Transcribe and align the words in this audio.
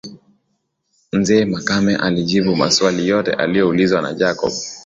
Mzee 1.11 1.45
Makame 1.45 1.95
alijibu 1.95 2.55
maswali 2.55 3.07
yote 3.07 3.33
alioulizwa 3.33 4.01
na 4.01 4.13
Jacob 4.13 4.53